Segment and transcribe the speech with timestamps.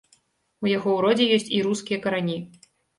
[0.63, 2.37] У яго ў родзе ёсць і рускія карані.